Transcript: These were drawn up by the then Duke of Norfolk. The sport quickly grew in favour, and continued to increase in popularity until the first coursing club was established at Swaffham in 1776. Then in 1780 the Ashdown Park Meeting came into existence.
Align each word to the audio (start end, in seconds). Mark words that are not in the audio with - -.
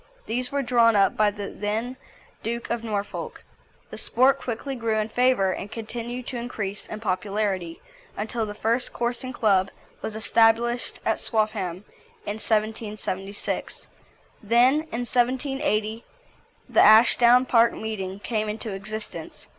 These 0.25 0.51
were 0.51 0.63
drawn 0.63 0.95
up 0.95 1.15
by 1.15 1.29
the 1.29 1.47
then 1.47 1.95
Duke 2.41 2.71
of 2.71 2.83
Norfolk. 2.83 3.43
The 3.91 3.99
sport 3.99 4.39
quickly 4.39 4.75
grew 4.75 4.95
in 4.97 5.09
favour, 5.09 5.51
and 5.53 5.71
continued 5.71 6.25
to 6.25 6.37
increase 6.39 6.87
in 6.87 6.99
popularity 6.99 7.79
until 8.17 8.47
the 8.47 8.55
first 8.55 8.93
coursing 8.93 9.31
club 9.31 9.69
was 10.01 10.15
established 10.15 10.99
at 11.05 11.19
Swaffham 11.19 11.85
in 12.25 12.37
1776. 12.41 13.89
Then 14.41 14.73
in 14.91 15.05
1780 15.05 16.03
the 16.67 16.81
Ashdown 16.81 17.45
Park 17.45 17.73
Meeting 17.73 18.19
came 18.21 18.49
into 18.49 18.71
existence. 18.71 19.49